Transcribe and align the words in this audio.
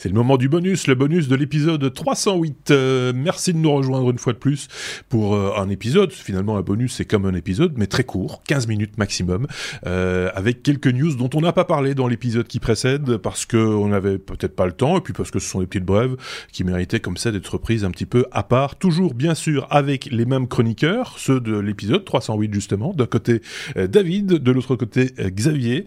C'est 0.00 0.08
le 0.08 0.14
moment 0.14 0.38
du 0.38 0.48
bonus, 0.48 0.86
le 0.86 0.94
bonus 0.94 1.28
de 1.28 1.36
l'épisode 1.36 1.92
308. 1.92 2.70
Euh, 2.70 3.12
merci 3.14 3.52
de 3.52 3.58
nous 3.58 3.70
rejoindre 3.70 4.08
une 4.08 4.16
fois 4.16 4.32
de 4.32 4.38
plus 4.38 4.66
pour 5.10 5.34
euh, 5.34 5.52
un 5.58 5.68
épisode. 5.68 6.10
Finalement, 6.10 6.56
un 6.56 6.62
bonus, 6.62 6.94
c'est 6.94 7.04
comme 7.04 7.26
un 7.26 7.34
épisode, 7.34 7.74
mais 7.76 7.86
très 7.86 8.04
court, 8.04 8.42
15 8.48 8.66
minutes 8.66 8.96
maximum, 8.96 9.46
euh, 9.84 10.30
avec 10.34 10.62
quelques 10.62 10.86
news 10.86 11.14
dont 11.16 11.28
on 11.34 11.42
n'a 11.42 11.52
pas 11.52 11.66
parlé 11.66 11.94
dans 11.94 12.08
l'épisode 12.08 12.46
qui 12.46 12.60
précède 12.60 13.18
parce 13.18 13.44
qu'on 13.44 13.88
n'avait 13.88 14.16
peut-être 14.16 14.56
pas 14.56 14.64
le 14.64 14.72
temps 14.72 14.96
et 14.96 15.02
puis 15.02 15.12
parce 15.12 15.30
que 15.30 15.38
ce 15.38 15.46
sont 15.46 15.60
des 15.60 15.66
petites 15.66 15.84
brèves 15.84 16.16
qui 16.50 16.64
méritaient 16.64 17.00
comme 17.00 17.18
ça 17.18 17.30
d'être 17.30 17.58
prises 17.58 17.84
un 17.84 17.90
petit 17.90 18.06
peu 18.06 18.24
à 18.32 18.42
part. 18.42 18.76
Toujours, 18.76 19.12
bien 19.12 19.34
sûr, 19.34 19.66
avec 19.68 20.06
les 20.10 20.24
mêmes 20.24 20.48
chroniqueurs, 20.48 21.16
ceux 21.18 21.40
de 21.40 21.58
l'épisode 21.58 22.06
308 22.06 22.54
justement. 22.54 22.94
D'un 22.94 23.04
côté, 23.04 23.42
David, 23.76 24.28
de 24.28 24.50
l'autre 24.50 24.76
côté, 24.76 25.10
Xavier, 25.18 25.84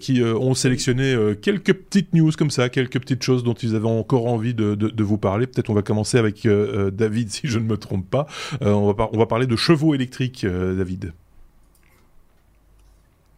qui 0.00 0.20
ont 0.20 0.54
sélectionné 0.54 1.14
quelques 1.40 1.74
petites 1.74 2.12
news 2.12 2.32
comme 2.36 2.50
ça, 2.50 2.68
quelques 2.68 2.98
petites 2.98 3.19
choses 3.22 3.44
dont 3.44 3.54
ils 3.54 3.74
avaient 3.74 3.86
encore 3.86 4.26
envie 4.26 4.54
de, 4.54 5.02
vous 5.02 5.18
parler. 5.18 5.46
Peut-être 5.46 5.70
on 5.70 5.74
va 5.74 5.82
commencer 5.82 6.18
avec 6.18 6.46
euh, 6.46 6.86
euh, 6.86 6.90
David, 6.90 7.30
si 7.32 7.42
je 7.44 7.58
ne 7.58 7.64
me 7.64 7.76
trompe 7.76 8.08
pas. 8.08 8.26
Euh, 8.62 8.72
on, 8.72 8.92
va 8.92 9.26
parler 9.26 9.46
de 9.46 9.56
chevaux 9.56 9.94
électriques, 9.94 10.46
David. 10.46 11.12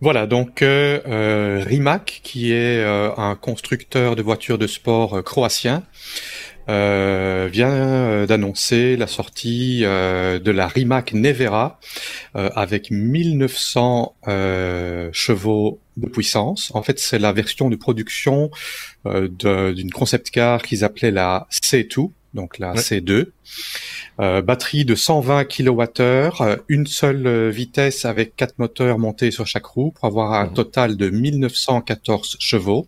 Voilà, 0.00 0.26
donc 0.26 0.64
Rimac, 0.64 2.20
qui 2.24 2.52
est 2.52 2.84
un 2.84 3.36
constructeur 3.36 4.16
de 4.16 4.22
voitures 4.22 4.58
de 4.58 4.66
sport 4.66 5.22
croatien, 5.22 5.84
vient 6.66 8.26
d'annoncer 8.26 8.96
la 8.96 9.06
sortie 9.06 9.82
de 9.82 10.50
la 10.50 10.66
Rimac 10.66 11.12
Nevera 11.12 11.78
avec 12.34 12.90
1900 12.90 14.16
chevaux 15.12 15.80
de 15.96 16.08
puissance. 16.08 16.70
En 16.74 16.82
fait, 16.82 16.98
c'est 16.98 17.18
la 17.18 17.32
version 17.32 17.70
de 17.70 17.76
production 17.76 18.50
d'une 19.04 19.90
concept 19.92 20.30
car 20.30 20.62
qu'ils 20.62 20.84
appelaient 20.84 21.10
la 21.10 21.46
C2, 21.50 22.10
donc 22.34 22.58
la 22.58 22.74
C2. 22.74 23.26
batterie 24.18 24.84
de 24.84 24.94
120 24.94 25.44
kWh, 25.44 26.62
une 26.68 26.86
seule 26.86 27.50
vitesse 27.50 28.04
avec 28.04 28.36
quatre 28.36 28.58
moteurs 28.58 28.98
montés 28.98 29.30
sur 29.30 29.46
chaque 29.46 29.66
roue 29.66 29.90
pour 29.90 30.06
avoir 30.06 30.32
un 30.32 30.46
mmh. 30.46 30.54
total 30.54 30.96
de 30.96 31.10
1914 31.10 32.36
chevaux. 32.38 32.86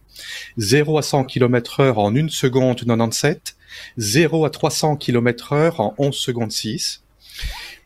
0 0.56 0.98
à 0.98 1.02
100 1.02 1.24
km 1.24 1.80
heure 1.80 1.98
en 1.98 2.14
1 2.14 2.28
seconde 2.28 2.78
97 2.78 3.56
0 3.96 4.44
à 4.44 4.50
300 4.50 4.96
km 4.96 5.52
heure 5.52 5.80
en 5.80 5.94
11 5.98 6.14
secondes 6.14 6.52
6. 6.52 7.02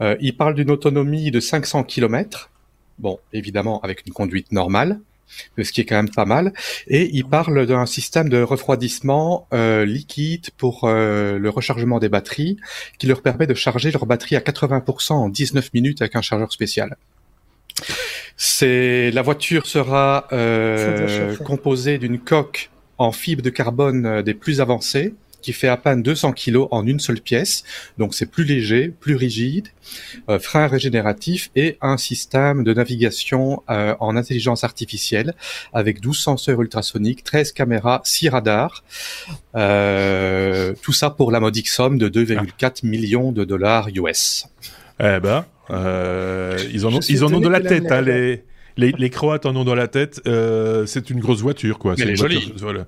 Euh, 0.00 0.17
il 0.21 0.37
parle 0.37 0.55
d'une 0.55 0.71
autonomie 0.71 1.31
de 1.31 1.41
500 1.41 1.84
km. 1.84 2.50
Bon, 2.99 3.19
évidemment, 3.33 3.81
avec 3.81 4.07
une 4.07 4.13
conduite 4.13 4.53
normale, 4.53 5.01
ce 5.63 5.73
qui 5.73 5.81
est 5.81 5.85
quand 5.85 5.97
même 5.97 6.11
pas 6.11 6.25
mal. 6.25 6.53
Et 6.87 7.11
il 7.13 7.25
parle 7.25 7.67
d'un 7.67 7.87
système 7.87 8.29
de 8.29 8.43
refroidissement 8.43 9.47
euh, 9.53 9.85
liquide 9.85 10.51
pour 10.57 10.85
euh, 10.85 11.39
le 11.39 11.51
rechargement 11.51 11.99
des 11.99 12.09
batteries, 12.09 12.57
qui 12.99 13.07
leur 13.07 13.23
permet 13.23 13.47
de 13.47 13.55
charger 13.55 13.91
leur 13.91 14.07
batterie 14.07 14.37
à 14.37 14.41
80% 14.41 15.13
en 15.13 15.29
19 15.29 15.73
minutes 15.75 16.03
avec 16.03 16.17
un 16.17 16.23
chargeur 16.23 16.53
spécial. 16.53 16.97
C'est 18.37 19.11
la 19.11 19.23
voiture 19.23 19.67
sera 19.67 20.27
composée 21.45 21.99
d'une 21.99 22.19
coque 22.19 22.71
en 22.97 23.12
fibre 23.12 23.43
de 23.43 23.51
carbone 23.51 24.23
des 24.23 24.35
plus 24.35 24.61
avancées 24.61 25.15
qui 25.49 25.55
fait 25.55 25.69
à 25.69 25.79
peine 25.79 26.03
200 26.03 26.33
kg 26.33 26.67
en 26.71 26.87
une 26.87 27.01
seule 27.01 27.23
pièce. 27.23 27.65
Donc 27.97 28.13
c'est 28.13 28.27
plus 28.27 28.45
léger, 28.45 28.89
plus 28.89 29.17
rigide, 29.17 29.69
euh, 30.29 30.39
frein 30.39 30.67
régénératif 30.67 31.51
et 31.57 31.79
un 31.81 31.97
système 31.97 32.65
de 32.65 32.75
navigation 32.75 33.63
euh, 33.71 33.95
en 33.99 34.15
intelligence 34.15 34.63
artificielle 34.63 35.33
avec 35.73 36.03
12 36.03 36.19
senseurs 36.19 36.61
ultrasoniques, 36.61 37.25
13 37.25 37.53
caméras, 37.53 38.03
6 38.05 38.29
radars. 38.29 38.85
Euh, 39.57 40.75
tout 40.83 40.93
ça 40.93 41.09
pour 41.09 41.31
la 41.33 41.41
modique 41.41 41.69
somme 41.69 41.97
de 41.97 42.11
2,4 42.11 42.87
millions 42.87 43.33
de 43.33 43.45
dollars 43.47 43.89
US. 43.95 44.49
Eh 45.01 45.19
ben, 45.19 45.47
ils 45.71 46.84
en 46.84 46.93
ont, 46.93 47.01
ils 47.01 47.25
en 47.25 47.33
ont 47.33 47.41
de 47.41 47.49
la 47.49 47.62
tête, 47.62 47.91
hein, 47.91 48.03
les, 48.03 48.45
les, 48.78 49.11
Croates 49.11 49.47
en 49.47 49.55
ont 49.56 49.65
dans 49.65 49.75
la 49.75 49.89
tête. 49.89 50.21
Euh, 50.27 50.87
c'est 50.87 51.11
une 51.11 51.21
grosse 51.21 51.41
voiture, 51.41 51.78
quoi. 51.78 51.94
Mais 51.97 52.05
elle 52.05 52.11
est 52.11 52.16
jolie. 52.16 52.53
Voilà. 52.59 52.87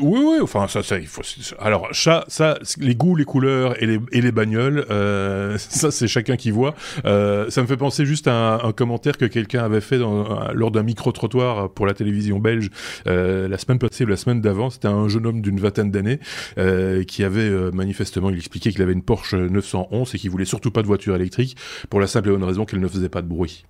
Oui, 0.00 0.20
oui. 0.24 0.38
Enfin, 0.40 0.68
ça, 0.68 0.82
ça, 0.82 0.98
il 0.98 1.06
faut. 1.06 1.22
Alors, 1.58 1.88
ça, 1.92 2.24
ça, 2.28 2.58
les 2.78 2.94
goûts, 2.94 3.16
les 3.16 3.24
couleurs 3.24 3.82
et 3.82 3.86
les, 3.86 4.00
et 4.12 4.20
les 4.20 4.32
bagnoles, 4.32 4.86
euh, 4.90 5.56
ça, 5.58 5.90
c'est 5.90 6.08
chacun 6.08 6.36
qui 6.36 6.50
voit. 6.50 6.74
Euh, 7.04 7.50
ça 7.50 7.62
me 7.62 7.66
fait 7.66 7.76
penser 7.76 8.06
juste 8.06 8.28
à 8.28 8.60
un, 8.64 8.72
commentaire 8.72 9.16
que 9.18 9.24
quelqu'un 9.24 9.64
avait 9.64 9.80
fait 9.80 9.98
dans, 9.98 10.52
lors 10.52 10.70
d'un 10.70 10.82
micro 10.82 11.12
trottoir 11.12 11.70
pour 11.70 11.86
la 11.86 11.94
télévision 11.94 12.38
belge 12.38 12.70
euh, 13.06 13.48
la 13.48 13.58
semaine 13.58 13.78
passée 13.78 14.04
ou 14.04 14.06
la 14.06 14.16
semaine 14.16 14.40
d'avant. 14.40 14.70
C'était 14.70 14.88
un 14.88 15.08
jeune 15.08 15.26
homme 15.26 15.40
d'une 15.40 15.60
vingtaine 15.60 15.90
d'années 15.90 16.20
euh, 16.58 17.04
qui 17.04 17.24
avait 17.24 17.40
euh, 17.40 17.70
manifestement, 17.72 18.30
il 18.30 18.36
expliquait 18.36 18.70
qu'il 18.70 18.82
avait 18.82 18.92
une 18.92 19.02
Porsche 19.02 19.34
911 19.34 20.14
et 20.14 20.18
qu'il 20.18 20.30
voulait 20.30 20.44
surtout 20.44 20.70
pas 20.70 20.82
de 20.82 20.86
voiture 20.86 21.14
électrique 21.14 21.56
pour 21.90 22.00
la 22.00 22.06
simple 22.06 22.28
et 22.28 22.32
bonne 22.32 22.44
raison 22.44 22.64
qu'elle 22.64 22.80
ne 22.80 22.88
faisait 22.88 23.08
pas 23.08 23.22
de 23.22 23.28
bruit. 23.28 23.64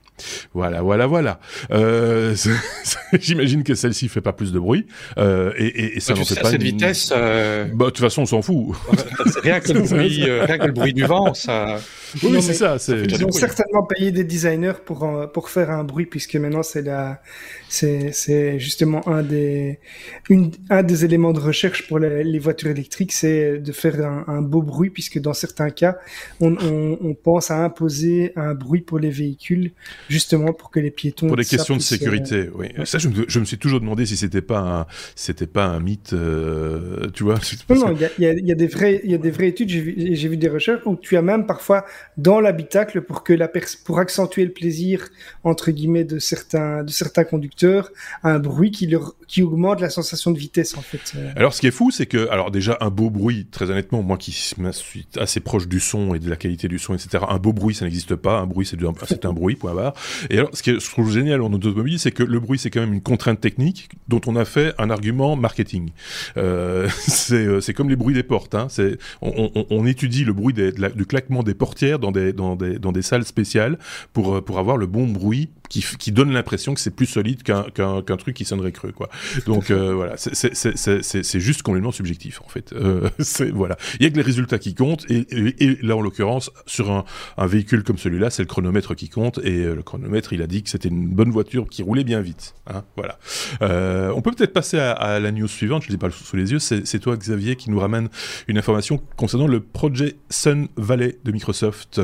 Voilà, 0.52 0.82
voilà, 0.82 1.06
voilà. 1.06 1.40
Euh, 1.72 2.34
J'imagine 3.20 3.64
que 3.64 3.74
celle-ci 3.74 4.08
fait 4.08 4.20
pas 4.20 4.32
plus 4.32 4.52
de 4.52 4.58
bruit. 4.58 4.86
Euh, 5.18 5.52
et, 5.56 5.96
et, 5.96 6.00
ça 6.00 6.12
bah, 6.12 6.20
n'en 6.20 6.24
fait 6.24 6.40
pas. 6.40 6.50
cette 6.50 6.62
vitesse. 6.62 7.12
Euh... 7.14 7.66
Bah, 7.72 7.86
de 7.86 7.90
toute 7.90 8.00
façon, 8.00 8.22
on 8.22 8.26
s'en 8.26 8.42
fout. 8.42 8.76
rien 9.42 9.60
que 9.60 9.72
le 9.72 9.80
bruit, 9.88 10.28
euh, 10.28 10.44
rien 10.44 10.58
que 10.58 10.66
le 10.66 10.72
bruit 10.72 10.92
du 10.92 11.04
vent, 11.04 11.34
ça. 11.34 11.80
Oui, 12.22 12.42
c'est 12.42 12.54
ça. 12.54 12.76
Ils 12.88 13.24
ont 13.24 13.32
certainement 13.32 13.84
payé 13.84 14.12
des 14.12 14.24
designers 14.24 14.80
pour 14.84 15.10
pour 15.32 15.50
faire 15.50 15.70
un 15.70 15.84
bruit, 15.84 16.06
puisque 16.06 16.36
maintenant 16.36 16.62
c'est 16.62 16.82
la, 16.82 17.20
c'est 17.68 18.12
c'est 18.12 18.58
justement 18.58 19.06
un 19.08 19.22
des 19.22 19.78
une, 20.30 20.50
un 20.70 20.82
des 20.82 21.04
éléments 21.04 21.32
de 21.32 21.40
recherche 21.40 21.86
pour 21.88 21.98
les, 21.98 22.24
les 22.24 22.38
voitures 22.38 22.70
électriques, 22.70 23.12
c'est 23.12 23.58
de 23.58 23.72
faire 23.72 24.04
un, 24.04 24.24
un, 24.28 24.42
beau 24.42 24.62
bruit, 24.62 24.90
puisque 24.90 25.18
dans 25.18 25.32
certains 25.34 25.70
cas, 25.70 25.96
on, 26.40 26.56
on, 26.56 26.98
on 27.00 27.14
pense 27.14 27.50
à 27.50 27.64
imposer 27.64 28.32
un 28.36 28.54
bruit 28.54 28.80
pour 28.80 28.98
les 28.98 29.10
véhicules, 29.10 29.72
justement 30.08 30.52
pour 30.52 30.70
que 30.70 30.80
les 30.80 30.90
piétons. 30.90 31.28
Pour 31.28 31.36
des 31.36 31.44
questions 31.44 31.76
de 31.76 31.82
sécurité, 31.82 32.50
oui. 32.54 32.68
Ça, 32.84 32.98
je 32.98 33.08
me, 33.08 33.24
je 33.28 33.40
me, 33.40 33.44
suis 33.44 33.58
toujours 33.58 33.80
demandé 33.80 34.06
si 34.06 34.16
c'était 34.16 34.42
pas 34.42 34.58
un, 34.58 34.86
c'était 35.14 35.46
pas 35.46 35.66
un 35.66 35.80
mythe, 35.80 36.12
euh, 36.12 37.10
tu 37.12 37.24
vois. 37.24 37.38
Non, 37.70 37.76
non, 37.76 37.92
il 37.92 38.00
y 38.00 38.04
a, 38.04 38.10
y, 38.18 38.26
a, 38.26 38.32
y 38.34 38.52
a, 38.52 38.54
des 38.54 38.66
vrais, 38.66 39.00
il 39.04 39.10
y 39.10 39.14
a 39.14 39.18
des 39.18 39.30
vraies 39.30 39.48
études. 39.48 39.68
J'ai 39.68 39.80
vu, 39.80 39.94
j'ai 40.14 40.28
vu 40.28 40.36
des 40.36 40.48
recherches 40.48 40.82
où 40.84 40.96
tu 40.96 41.16
as 41.16 41.22
même 41.22 41.46
parfois 41.46 41.84
dans 42.16 42.40
l'habitacle 42.40 43.02
pour 43.02 43.24
que 43.24 43.32
la 43.32 43.50
pour 43.84 43.98
accentuer 43.98 44.44
le 44.44 44.52
plaisir 44.52 45.08
entre 45.44 45.70
guillemets 45.70 46.04
de 46.04 46.18
certains, 46.18 46.82
de 46.82 46.90
certains 46.90 47.24
conducteurs, 47.24 47.90
un 48.22 48.38
bruit 48.38 48.70
qui 48.70 48.86
leur, 48.86 49.14
qui 49.28 49.42
augmente 49.42 49.80
la 49.80 49.90
sensation 49.90 50.30
de 50.30 50.38
vitesse 50.38 50.76
en 50.76 50.80
fait. 50.80 51.12
Alors, 51.36 51.54
ce 51.54 51.60
qui 51.60 51.66
est 51.66 51.72
fou, 51.72 51.90
c'est 51.90 52.06
que, 52.06 52.28
alors 52.30 52.50
déjà 52.50 52.76
un 52.80 52.90
beau 52.90 53.10
bruit, 53.10 53.46
très 53.50 53.70
honnêtement, 53.70 54.02
moi 54.02 54.16
qui 54.16 54.32
suis 54.32 55.06
assez 55.16 55.40
proche 55.40 55.68
du 55.68 55.80
son 55.80 56.14
et 56.14 56.18
de 56.18 56.28
la 56.28 56.36
qualité 56.36 56.68
du 56.68 56.78
son, 56.78 56.94
etc. 56.94 57.24
Un 57.28 57.38
beau 57.38 57.52
bruit, 57.52 57.74
ça 57.74 57.84
n'existe 57.84 58.14
pas. 58.16 58.38
Un 58.38 58.46
bruit, 58.46 58.66
c'est 58.66 58.78
c'est 59.06 59.24
un 59.24 59.32
bruit, 59.32 59.56
point 59.56 59.74
barre. 59.74 59.94
Et 60.30 60.38
alors, 60.38 60.50
ce 60.52 60.62
qui 60.62 60.70
est, 60.70 60.80
je 60.80 60.90
trouve 60.90 61.10
génial 61.10 61.42
en 61.42 61.52
automobile, 61.52 61.98
c'est 61.98 62.12
que 62.12 62.22
le 62.22 62.40
bruit, 62.40 62.58
c'est 62.58 62.70
quand 62.70 62.80
même 62.80 62.92
une 62.92 63.02
contrainte 63.02 63.40
technique 63.40 63.88
dont 64.08 64.20
on 64.26 64.36
a 64.36 64.44
fait 64.44 64.74
un 64.78 64.90
argument 64.90 65.36
marketing. 65.36 65.90
Euh, 66.36 66.88
c'est, 66.98 67.34
euh, 67.34 67.60
c'est 67.60 67.74
comme 67.74 67.88
les 67.88 67.96
bruits 67.96 68.14
des 68.14 68.22
portes. 68.22 68.54
Hein. 68.54 68.66
C'est, 68.70 68.98
on, 69.22 69.50
on, 69.54 69.66
on, 69.70 69.86
étudie 69.86 70.24
le 70.24 70.32
bruit 70.32 70.54
des, 70.54 70.72
du 70.72 71.06
claquement 71.06 71.42
des 71.42 71.54
portières 71.54 71.93
dans 71.98 72.12
des, 72.12 73.02
salles 73.02 73.24
spéciales 73.24 73.78
pour, 74.12 74.36
euh, 74.36 74.40
pour 74.40 74.58
avoir 74.58 74.76
le 74.76 74.86
bon 74.86 75.06
bruit 75.06 75.50
qui, 75.68 75.84
qui 75.98 76.12
donne 76.12 76.32
l'impression 76.32 76.74
que 76.74 76.80
c'est 76.80 76.90
plus 76.90 77.06
solide 77.06 77.42
qu'un, 77.42 77.64
qu'un, 77.74 78.02
qu'un 78.02 78.16
truc 78.16 78.36
qui 78.36 78.44
sonnerait 78.44 78.72
creux, 78.72 78.92
quoi. 78.92 79.08
Donc 79.46 79.70
euh, 79.70 79.94
voilà, 79.94 80.14
c'est, 80.16 81.40
juste 81.40 81.62
complètement 81.62 81.92
subjectif 81.92 82.40
en 82.42 82.48
fait. 82.48 82.72
Euh, 82.72 83.08
voilà, 83.52 83.76
il 83.98 84.04
y 84.04 84.06
a 84.06 84.10
que 84.10 84.16
les 84.16 84.22
résultats 84.22 84.58
qui 84.58 84.74
comptent 84.74 85.04
et, 85.10 85.26
et, 85.30 85.64
et 85.64 85.78
là 85.82 85.96
en 85.96 86.00
l'occurrence 86.00 86.50
sur 86.66 86.90
un, 86.90 87.04
un 87.36 87.46
véhicule 87.46 87.82
comme 87.82 87.98
celui-là, 87.98 88.30
c'est 88.30 88.42
le 88.42 88.48
chronomètre 88.48 88.94
qui 88.94 89.08
compte 89.08 89.38
et 89.38 89.64
le 89.64 89.82
chronomètre 89.82 90.32
il 90.32 90.42
a 90.42 90.46
dit 90.46 90.62
que 90.62 90.70
c'était 90.70 90.88
une 90.88 91.08
bonne 91.08 91.30
voiture 91.30 91.68
qui 91.68 91.82
roulait 91.82 92.04
bien 92.04 92.20
vite. 92.20 92.54
Hein, 92.66 92.84
voilà. 92.96 93.18
Euh, 93.62 94.12
on 94.14 94.22
peut 94.22 94.30
peut-être 94.32 94.52
passer 94.52 94.78
à, 94.78 94.92
à, 94.92 95.20
la 95.20 95.32
news 95.32 95.48
suivante. 95.48 95.82
Je 95.82 95.88
ne 95.88 95.92
l'ai 95.92 95.98
pas 95.98 96.10
sous 96.10 96.36
les 96.36 96.52
yeux. 96.52 96.58
C'est 96.58 96.98
toi, 96.98 97.16
Xavier, 97.16 97.56
qui 97.56 97.70
nous 97.70 97.78
ramène 97.78 98.08
une 98.48 98.58
information 98.58 99.00
concernant 99.16 99.46
le 99.46 99.60
projet 99.60 100.16
Sun 100.30 100.68
Valley 100.76 101.18
de 101.24 101.32
Microsoft. 101.32 102.00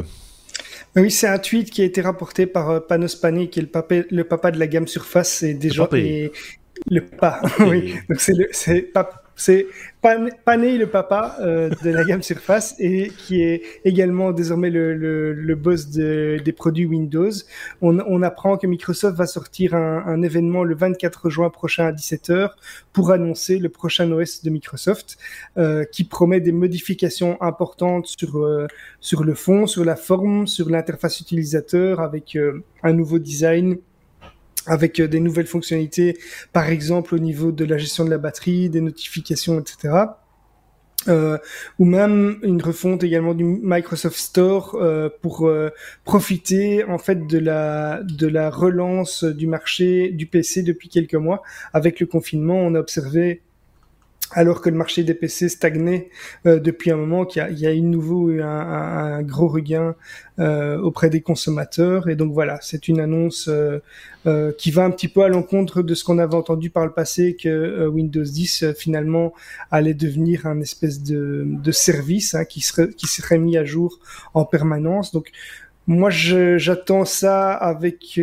Oui, 0.96 1.10
c'est 1.10 1.28
un 1.28 1.38
tweet 1.38 1.70
qui 1.70 1.82
a 1.82 1.84
été 1.84 2.00
rapporté 2.00 2.46
par 2.46 2.70
euh, 2.70 2.80
Panos 2.80 3.14
Panay, 3.16 3.48
qui 3.48 3.60
est 3.60 3.62
le 3.62 3.68
papa, 3.68 3.96
le 4.10 4.24
papa 4.24 4.50
de 4.50 4.58
la 4.58 4.66
gamme 4.66 4.86
Surface. 4.86 5.30
C'est 5.30 5.54
déjà 5.54 5.88
et 5.92 6.32
le 6.90 7.04
papa. 7.06 7.42
oui, 7.60 7.94
donc 8.08 8.20
c'est 8.20 8.34
le, 8.34 8.48
c'est 8.52 8.92
c'est 9.40 9.68
Pané, 10.02 10.76
le 10.76 10.86
papa 10.86 11.36
euh, 11.40 11.70
de 11.82 11.90
la 11.90 12.04
gamme 12.04 12.22
Surface 12.22 12.74
et 12.78 13.08
qui 13.08 13.42
est 13.42 13.62
également 13.84 14.32
désormais 14.32 14.68
le, 14.70 15.54
boss 15.54 15.88
de, 15.88 16.38
des 16.44 16.52
produits 16.52 16.84
Windows. 16.84 17.30
On, 17.80 18.22
apprend 18.22 18.58
que 18.58 18.66
Microsoft 18.66 19.16
va 19.16 19.26
sortir 19.26 19.74
un, 19.74 20.22
événement 20.22 20.62
le 20.62 20.74
24 20.74 21.30
juin 21.30 21.48
prochain 21.48 21.86
à 21.86 21.92
17h 21.92 22.50
pour 22.92 23.12
annoncer 23.12 23.58
le 23.58 23.70
prochain 23.70 24.10
OS 24.12 24.42
de 24.42 24.50
Microsoft 24.50 25.16
euh, 25.56 25.84
qui 25.84 26.04
promet 26.04 26.40
des 26.40 26.52
modifications 26.52 27.40
importantes 27.42 28.06
sur, 28.06 28.38
euh, 28.38 28.66
sur 29.00 29.24
le 29.24 29.34
fond, 29.34 29.66
sur 29.66 29.86
la 29.86 29.96
forme, 29.96 30.46
sur 30.46 30.68
l'interface 30.68 31.18
utilisateur 31.20 32.00
avec 32.00 32.36
un 32.82 32.92
nouveau 32.92 33.18
design 33.18 33.78
avec 34.66 35.00
des 35.00 35.20
nouvelles 35.20 35.46
fonctionnalités, 35.46 36.18
par 36.52 36.68
exemple 36.68 37.14
au 37.14 37.18
niveau 37.18 37.52
de 37.52 37.64
la 37.64 37.78
gestion 37.78 38.04
de 38.04 38.10
la 38.10 38.18
batterie, 38.18 38.68
des 38.68 38.80
notifications, 38.80 39.58
etc. 39.60 40.06
Euh, 41.08 41.38
ou 41.78 41.86
même 41.86 42.38
une 42.42 42.60
refonte 42.60 43.02
également 43.04 43.32
du 43.32 43.42
Microsoft 43.42 44.18
Store 44.18 44.74
euh, 44.74 45.08
pour 45.22 45.48
euh, 45.48 45.70
profiter 46.04 46.84
en 46.84 46.98
fait 46.98 47.26
de 47.26 47.38
la 47.38 48.02
de 48.02 48.26
la 48.26 48.50
relance 48.50 49.24
du 49.24 49.46
marché 49.46 50.10
du 50.10 50.26
PC 50.26 50.62
depuis 50.62 50.90
quelques 50.90 51.14
mois. 51.14 51.42
Avec 51.72 52.00
le 52.00 52.06
confinement, 52.06 52.58
on 52.58 52.74
a 52.74 52.80
observé 52.80 53.40
alors 54.32 54.60
que 54.60 54.70
le 54.70 54.76
marché 54.76 55.02
des 55.02 55.14
PC 55.14 55.48
stagnait 55.48 56.10
euh, 56.46 56.60
depuis 56.60 56.90
un 56.90 56.96
moment, 56.96 57.24
qu'il 57.24 57.42
y, 57.58 57.66
a, 57.66 57.72
eu 57.72 57.80
nouveau 57.80 58.30
un, 58.30 58.44
un, 58.44 59.22
gros 59.22 59.48
regain 59.48 59.94
euh, 60.38 60.78
auprès 60.78 61.10
des 61.10 61.20
consommateurs. 61.20 62.08
Et 62.08 62.16
donc 62.16 62.32
voilà, 62.32 62.58
c'est 62.62 62.88
une 62.88 63.00
annonce 63.00 63.48
euh, 63.48 64.52
qui 64.58 64.70
va 64.70 64.84
un 64.84 64.90
petit 64.90 65.08
peu 65.08 65.22
à 65.22 65.28
l'encontre 65.28 65.82
de 65.82 65.94
ce 65.94 66.04
qu'on 66.04 66.18
avait 66.18 66.34
entendu 66.34 66.70
par 66.70 66.84
le 66.84 66.92
passé, 66.92 67.36
que 67.40 67.86
Windows 67.88 68.22
10 68.22 68.72
finalement 68.76 69.32
allait 69.70 69.94
devenir 69.94 70.46
un 70.46 70.60
espèce 70.60 71.02
de, 71.02 71.44
de 71.46 71.72
service 71.72 72.34
hein, 72.34 72.44
qui, 72.44 72.60
serait, 72.60 72.88
qui 72.88 73.06
serait 73.06 73.38
mis 73.38 73.56
à 73.56 73.64
jour 73.64 73.98
en 74.34 74.44
permanence. 74.44 75.12
Donc 75.12 75.30
moi, 75.86 76.10
j'attends 76.10 77.04
ça 77.04 77.52
avec 77.52 78.20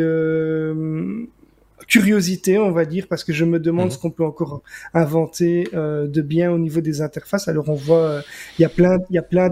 curiosité, 1.88 2.57
on 2.57 2.72
va 2.72 2.86
dire, 2.86 3.07
parce 3.07 3.24
que 3.24 3.34
je 3.34 3.45
me 3.45 3.60
demande 3.60 3.86
mhm. 3.86 3.92
ce 3.92 3.98
qu'on 3.98 4.12
peut 4.12 4.25
encore 4.25 4.62
inventer 4.94 5.69
euh, 5.74 6.07
de 6.07 6.22
bien 6.22 6.51
au 6.51 6.57
niveau 6.57 6.81
des 6.81 7.01
interfaces. 7.01 7.48
Alors 7.48 7.69
on 7.69 7.75
voit, 7.75 7.98
euh, 7.98 8.22
il 8.60 8.62
y 8.62 8.66
a 8.66 8.69
plein, 8.69 8.98
il 9.10 9.16
y 9.16 9.18
a 9.18 9.22
plein 9.22 9.50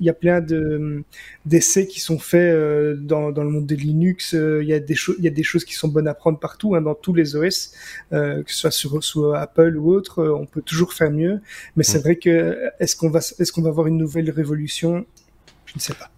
il 0.00 0.06
y 0.06 0.08
a 0.08 0.14
plein 0.14 0.40
de 0.40 1.02
d'essais 1.44 1.86
qui 1.86 2.00
sont 2.00 2.18
faits 2.18 2.54
euh, 2.54 2.94
dans, 2.96 3.32
dans 3.32 3.42
le 3.42 3.50
monde 3.50 3.66
de 3.66 3.74
Linux. 3.74 4.32
Il 4.32 4.66
y 4.66 4.72
a 4.72 4.78
des 4.78 4.94
choses, 4.94 5.16
il 5.18 5.24
y 5.24 5.28
a 5.28 5.32
des 5.32 5.42
choses 5.42 5.64
qui 5.64 5.74
sont 5.74 5.88
bonnes 5.88 6.08
à 6.08 6.14
prendre 6.14 6.38
partout, 6.38 6.74
hein, 6.74 6.80
dans 6.80 6.94
tous 6.94 7.14
les 7.14 7.36
OS, 7.36 7.72
que 8.10 8.44
ce 8.46 8.56
soit 8.56 8.70
sur, 8.70 9.02
sur 9.02 9.34
Apple 9.34 9.76
ou 9.76 9.92
autre. 9.92 10.24
on 10.24 10.46
peut 10.46 10.62
toujours 10.62 10.92
faire 10.92 11.10
mieux, 11.10 11.40
mais 11.76 11.82
c'est 11.82 11.98
mhm. 11.98 12.04
vrai 12.04 12.16
que 12.16 12.58
est-ce 12.78 12.96
qu'on 12.96 13.10
va, 13.10 13.18
est-ce 13.18 13.52
qu'on 13.52 13.62
va 13.62 13.70
avoir 13.70 13.88
une 13.88 13.98
nouvelle 13.98 14.30
révolution 14.30 15.04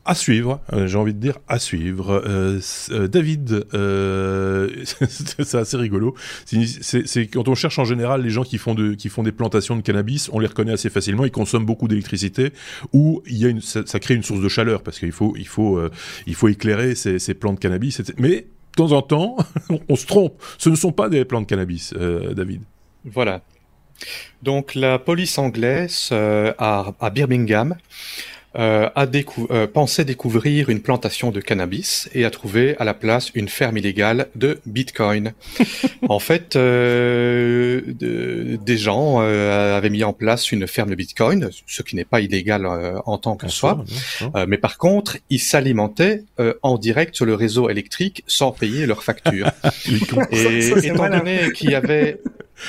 À 0.04 0.14
suivre, 0.14 0.60
euh, 0.72 0.86
j'ai 0.86 0.98
envie 0.98 1.14
de 1.14 1.20
dire 1.20 1.38
à 1.46 1.58
suivre. 1.58 2.22
Euh, 2.26 2.58
euh 2.90 3.08
David, 3.08 3.66
c'est 5.08 5.54
assez 5.54 5.76
rigolo. 5.76 6.14
C'est 6.44 7.26
quand 7.28 7.48
on 7.48 7.54
cherche 7.54 7.78
en 7.78 7.84
général 7.84 8.22
les 8.22 8.30
gens 8.30 8.42
qui 8.42 8.58
font, 8.58 8.74
de, 8.74 8.94
qui 8.94 9.08
font 9.08 9.22
des 9.22 9.32
plantations 9.32 9.76
de 9.76 9.82
cannabis, 9.82 10.28
on 10.32 10.40
les 10.40 10.48
reconnaît 10.48 10.72
assez 10.72 10.90
facilement. 10.90 11.24
Ils 11.24 11.30
consomment 11.30 11.66
beaucoup 11.66 11.86
d'électricité 11.86 12.52
ou 12.92 13.22
il 13.26 13.36
y 13.36 13.46
a 13.46 13.48
une, 13.48 13.60
ça, 13.60 13.84
crée 14.00 14.14
une 14.14 14.24
source 14.24 14.40
de 14.40 14.48
chaleur 14.48 14.82
parce 14.82 14.98
qu'il 14.98 15.12
faut, 15.12 15.34
il 15.36 15.46
faut, 15.46 15.80
il 16.26 16.34
faut 16.34 16.48
éclairer 16.48 16.94
ces, 16.96 17.18
ces 17.18 17.34
plantes 17.34 17.56
de 17.56 17.60
cannabis. 17.60 18.02
Mais 18.18 18.40
de 18.40 18.46
temps 18.76 18.92
en 18.92 19.02
temps, 19.02 19.36
on 19.88 19.96
se 19.96 20.06
trompe. 20.06 20.34
Ce 20.58 20.68
ne 20.68 20.74
sont 20.74 20.92
pas 20.92 21.08
des 21.08 21.24
plantes 21.24 21.44
de 21.44 21.48
cannabis, 21.48 21.94
David. 21.94 22.62
Voilà. 23.04 23.42
Donc 24.42 24.74
la 24.74 24.98
police 24.98 25.38
anglaise 25.38 26.10
à 26.12 27.10
Birmingham 27.12 27.76
euh, 28.56 28.88
a 28.94 29.06
euh, 29.06 29.66
pensé 29.66 30.04
découvrir 30.04 30.70
une 30.70 30.80
plantation 30.80 31.30
de 31.30 31.40
cannabis 31.40 32.08
et 32.14 32.24
a 32.24 32.30
trouvé 32.30 32.76
à 32.78 32.84
la 32.84 32.94
place 32.94 33.30
une 33.34 33.48
ferme 33.48 33.76
illégale 33.76 34.28
de 34.34 34.60
Bitcoin. 34.66 35.32
en 36.08 36.18
fait, 36.18 36.56
euh, 36.56 37.82
des 37.86 38.76
gens 38.76 39.20
euh, 39.20 39.76
avaient 39.76 39.90
mis 39.90 40.04
en 40.04 40.12
place 40.12 40.52
une 40.52 40.66
ferme 40.66 40.90
de 40.90 40.94
Bitcoin, 40.94 41.50
ce 41.66 41.82
qui 41.82 41.96
n'est 41.96 42.04
pas 42.04 42.20
illégal 42.20 42.66
euh, 42.66 42.98
en 43.06 43.18
tant 43.18 43.36
que 43.36 43.48
soi, 43.48 43.84
mais 44.46 44.58
par 44.58 44.78
contre, 44.78 45.18
ils 45.30 45.40
s'alimentaient 45.40 46.24
en 46.62 46.78
direct 46.78 47.14
sur 47.14 47.26
le 47.26 47.34
réseau 47.34 47.68
électrique 47.68 48.24
sans 48.26 48.52
payer 48.52 48.86
leurs 48.86 49.02
factures. 49.02 49.50
et 50.30 50.86
étant 50.86 51.08
donné 51.08 51.52
qu'il 51.52 51.70
y 51.70 51.74
avait 51.74 52.20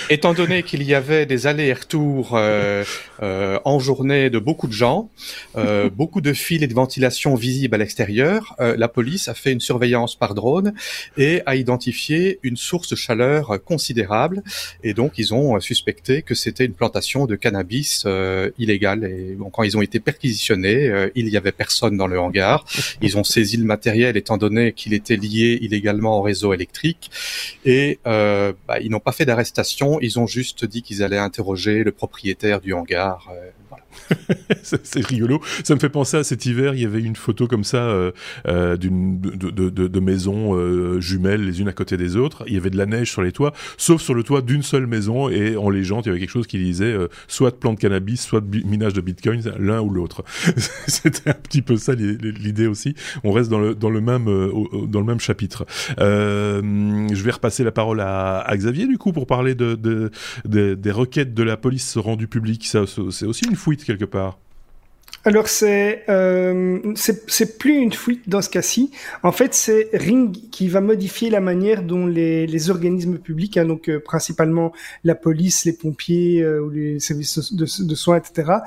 Étant 0.09 0.33
donné 0.33 0.63
qu'il 0.63 0.83
y 0.83 0.93
avait 0.93 1.25
des 1.25 1.47
allers-retours 1.47 2.31
euh, 2.33 2.83
euh, 3.21 3.59
en 3.65 3.79
journée 3.79 4.29
de 4.29 4.39
beaucoup 4.39 4.67
de 4.67 4.73
gens, 4.73 5.09
euh, 5.57 5.89
beaucoup 5.95 6.21
de 6.21 6.33
fils 6.33 6.61
et 6.61 6.67
de 6.67 6.73
ventilation 6.73 7.35
visibles 7.35 7.75
à 7.75 7.77
l'extérieur, 7.77 8.55
euh, 8.59 8.75
la 8.77 8.87
police 8.87 9.27
a 9.27 9.33
fait 9.33 9.51
une 9.51 9.59
surveillance 9.59 10.15
par 10.15 10.33
drone 10.33 10.73
et 11.17 11.41
a 11.45 11.55
identifié 11.55 12.39
une 12.43 12.57
source 12.57 12.89
de 12.89 12.95
chaleur 12.95 13.63
considérable. 13.63 14.43
Et 14.83 14.93
donc, 14.93 15.13
ils 15.17 15.33
ont 15.33 15.59
suspecté 15.59 16.21
que 16.21 16.35
c'était 16.35 16.65
une 16.65 16.73
plantation 16.73 17.25
de 17.25 17.35
cannabis 17.35 18.03
euh, 18.05 18.49
illégale. 18.57 19.05
Et 19.05 19.35
bon, 19.35 19.49
quand 19.49 19.63
ils 19.63 19.77
ont 19.77 19.81
été 19.81 19.99
perquisitionnés, 19.99 20.87
euh, 20.87 21.09
il 21.15 21.29
y 21.29 21.37
avait 21.37 21.51
personne 21.51 21.97
dans 21.97 22.07
le 22.07 22.19
hangar. 22.19 22.65
Ils 23.01 23.17
ont 23.17 23.23
saisi 23.23 23.57
le 23.57 23.65
matériel 23.65 24.17
étant 24.17 24.37
donné 24.37 24.73
qu'il 24.73 24.93
était 24.93 25.15
lié 25.15 25.57
illégalement 25.61 26.19
au 26.19 26.21
réseau 26.21 26.53
électrique. 26.53 27.09
Et 27.65 27.99
bah, 28.03 28.79
ils 28.81 28.89
n'ont 28.89 28.99
pas 28.99 29.11
fait 29.11 29.25
d'arrestation 29.25 29.75
ils 30.01 30.19
ont 30.19 30.27
juste 30.27 30.66
dit 30.66 30.81
qu'ils 30.81 31.04
allaient 31.04 31.18
interroger 31.18 31.83
le 31.83 31.92
propriétaire 31.92 32.62
du 32.62 32.74
hangar. 32.74 33.31
Euh, 34.74 34.77
c'est 34.83 35.06
rigolo. 35.06 35.42
Ça 35.63 35.75
me 35.75 35.80
fait 35.80 35.89
penser 35.89 36.18
à 36.18 36.24
cet 36.24 36.45
hiver, 36.45 36.74
il 36.74 36.81
y 36.81 36.86
avait 36.86 37.01
une 37.01 37.15
photo 37.15 37.47
comme 37.47 37.63
ça 37.63 37.77
euh, 37.77 38.12
euh 38.47 38.77
d'une 38.77 39.19
de, 39.19 39.50
de, 39.50 39.69
de, 39.69 40.00
maisons 40.00 40.56
euh, 40.56 41.00
jumelles 41.00 41.45
les 41.45 41.62
unes 41.62 41.68
à 41.68 41.74
côté 41.74 41.97
des 41.97 42.15
autres. 42.15 42.44
Il 42.47 42.53
y 42.53 42.57
avait 42.57 42.69
de 42.69 42.77
la 42.77 42.86
neige 42.86 43.12
sur 43.12 43.21
les 43.21 43.31
toits, 43.31 43.53
sauf 43.77 44.01
sur 44.01 44.13
le 44.13 44.24
toit 44.24 44.42
d'une 44.42 44.63
seule 44.63 44.88
maison 44.88 45.30
et 45.30 45.56
en 45.56 45.69
légende 45.69 46.06
il 46.06 46.09
y 46.09 46.12
avait 46.12 46.19
quelque 46.19 46.30
chose 46.30 46.47
qui 46.47 46.57
disait 46.57 46.86
euh, 46.86 47.07
soit 47.27 47.51
de 47.51 47.56
plantes 47.56 47.80
cannabis, 47.80 48.21
soit 48.21 48.42
de 48.42 48.65
minage 48.65 48.94
de 48.94 49.01
bitcoin, 49.01 49.42
l'un 49.59 49.81
ou 49.81 49.89
l'autre. 49.89 50.24
C'était 50.88 51.30
un 51.30 51.33
petit 51.33 51.62
peu 51.62 51.77
ça 51.77 51.94
l'idée 51.94 52.68
aussi. 52.68 52.95
On 53.24 53.31
reste 53.31 53.50
dans 53.50 53.59
le 53.59 53.75
dans 53.75 53.89
le 53.89 54.01
même 54.01 54.25
dans 54.88 55.00
le 55.00 55.06
même 55.06 55.19
chapitre. 55.19 55.65
je 55.97 57.24
vais 57.24 57.31
repasser 57.31 57.63
la 57.63 57.71
parole 57.71 58.01
à, 58.01 58.39
à, 58.39 58.57
Xavier 58.57 58.88
du 58.88 58.97
coup 58.97 59.12
pour 59.12 59.27
parler 59.27 59.56
de, 59.56 59.75
de, 59.75 60.75
des 60.75 60.92
requêtes 60.92 61.33
de 61.33 61.44
la 61.44 61.57
police 61.57 61.97
rendues 61.97 62.27
publiques. 62.27 62.65
C'est 62.65 63.25
aussi 63.25 63.45
une 63.45 63.56
fuite 63.85 63.97
quelque 63.99 64.05
part 64.05 64.39
alors 65.27 65.47
c'est 65.47 66.03
euh, 66.07 66.93
c'est 66.95 67.57
plus 67.57 67.77
une 67.77 67.91
fuite 67.91 68.29
dans 68.29 68.43
ce 68.43 68.49
cas-ci. 68.49 68.91
En 69.23 69.31
fait, 69.31 69.55
c'est 69.55 69.89
Ring 69.91 70.51
qui 70.51 70.67
va 70.67 70.81
modifier 70.81 71.31
la 71.31 71.41
manière 71.41 71.81
dont 71.81 72.05
les, 72.05 72.45
les 72.45 72.69
organismes 72.69 73.17
publics, 73.17 73.57
hein, 73.57 73.65
donc 73.65 73.89
euh, 73.89 73.99
principalement 73.99 74.71
la 75.03 75.15
police, 75.15 75.65
les 75.65 75.73
pompiers 75.73 76.43
euh, 76.43 76.61
ou 76.61 76.69
les 76.69 76.99
services 76.99 77.53
de, 77.53 77.65
de, 77.65 77.95
soins, 77.95 78.17
etc., 78.17 78.57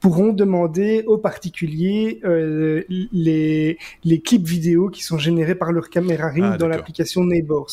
pourront 0.00 0.32
demander 0.32 1.04
aux 1.06 1.18
particuliers 1.18 2.20
euh, 2.24 2.84
les, 2.88 3.76
les 4.04 4.20
clips 4.20 4.46
vidéo 4.46 4.88
qui 4.88 5.02
sont 5.02 5.18
générés 5.18 5.54
par 5.54 5.72
leur 5.72 5.90
caméra 5.90 6.28
Ring 6.28 6.50
ah, 6.52 6.56
dans 6.56 6.68
l'application 6.68 7.24
Neighbors. 7.24 7.70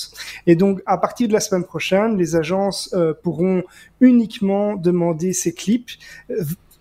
Et 0.48 0.56
donc, 0.56 0.82
à 0.86 0.98
partir 0.98 1.28
de 1.28 1.34
la 1.34 1.40
semaine 1.40 1.64
prochaine, 1.64 2.18
les 2.18 2.36
agences 2.36 2.94
euh, 2.94 3.14
pourront 3.14 3.64
uniquement 4.02 4.76
demander 4.76 5.32
ces 5.32 5.54
clips 5.54 5.92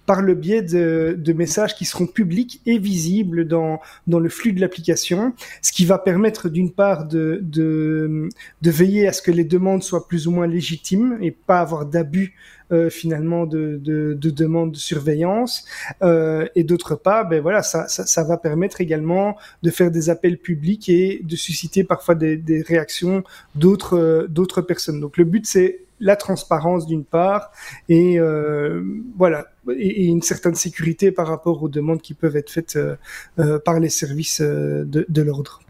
par 0.06 0.22
le 0.22 0.34
biais 0.34 0.62
de, 0.62 1.16
de, 1.18 1.32
messages 1.32 1.74
qui 1.74 1.84
seront 1.84 2.06
publics 2.06 2.60
et 2.66 2.78
visibles 2.78 3.46
dans, 3.46 3.80
dans 4.06 4.18
le 4.18 4.28
flux 4.28 4.52
de 4.52 4.60
l'application, 4.60 5.34
ce 5.62 5.72
qui 5.72 5.84
va 5.84 5.98
permettre 5.98 6.48
d'une 6.48 6.70
part 6.70 7.06
de, 7.06 7.38
de, 7.42 8.28
de, 8.62 8.70
veiller 8.70 9.06
à 9.06 9.12
ce 9.12 9.22
que 9.22 9.30
les 9.30 9.44
demandes 9.44 9.82
soient 9.82 10.08
plus 10.08 10.26
ou 10.26 10.32
moins 10.32 10.46
légitimes 10.46 11.18
et 11.20 11.30
pas 11.30 11.60
avoir 11.60 11.86
d'abus 11.86 12.34
euh, 12.72 12.90
finalement 12.90 13.46
de, 13.46 13.78
de, 13.82 14.16
de 14.18 14.30
demandes 14.30 14.72
de 14.72 14.78
surveillance. 14.78 15.66
Euh, 16.02 16.46
et 16.54 16.64
d'autre 16.64 16.94
part 16.94 17.28
ben 17.28 17.40
voilà 17.40 17.62
ça, 17.62 17.86
ça, 17.86 18.06
ça, 18.06 18.24
va 18.24 18.38
permettre 18.38 18.80
également 18.80 19.36
de 19.62 19.70
faire 19.70 19.90
des 19.90 20.10
appels 20.10 20.38
publics 20.38 20.88
et 20.88 21.20
de 21.22 21.36
susciter 21.36 21.84
parfois 21.84 22.14
des, 22.14 22.36
des 22.36 22.62
réactions 22.62 23.24
d'autres 23.54 24.26
d'autres 24.30 24.62
personnes. 24.62 25.00
Donc 25.00 25.16
le 25.16 25.24
but 25.24 25.46
c'est 25.46 25.80
la 26.00 26.16
transparence 26.16 26.86
d'une 26.86 27.04
part 27.04 27.52
et 27.88 28.18
euh, 28.18 28.82
voilà 29.16 29.46
et, 29.70 30.06
une 30.06 30.22
certaine 30.22 30.54
sécurité 30.54 31.12
par 31.12 31.26
rapport 31.26 31.62
aux 31.62 31.68
demandes 31.68 32.00
qui 32.00 32.14
peuvent 32.14 32.36
être 32.36 32.50
faites 32.50 32.76
euh, 32.76 32.96
euh, 33.38 33.58
par 33.58 33.80
les 33.80 33.90
services 33.90 34.40
de, 34.40 35.06
de 35.08 35.22
l'ordre. 35.22 35.60